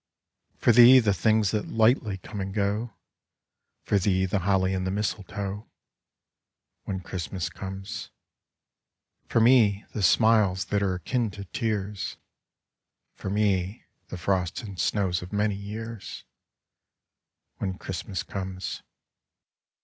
For 0.57 0.71
thee, 0.71 0.97
the 0.97 1.13
things 1.13 1.51
that 1.51 1.67
lightly 1.67 2.17
come 2.17 2.41
and 2.41 2.51
go, 2.51 2.95
For 3.83 3.99
thee, 3.99 4.25
the 4.25 4.39
holly 4.39 4.73
and 4.73 4.87
the 4.87 4.89
mistletoe, 4.89 5.69
When 6.85 7.01
Christmas 7.01 7.49
comes. 7.51 8.09
For 9.27 9.39
me, 9.39 9.85
the 9.93 10.01
smiles 10.01 10.65
that 10.65 10.81
are 10.81 10.95
akin 10.95 11.29
to 11.29 11.45
tears, 11.45 12.17
For 13.13 13.29
me, 13.29 13.85
the 14.07 14.17
frost 14.17 14.63
and 14.63 14.79
snows 14.79 15.21
of 15.21 15.31
many 15.31 15.53
years, 15.53 16.23
When 17.57 17.77
Christmas 17.77 18.23
comes. 18.23 18.81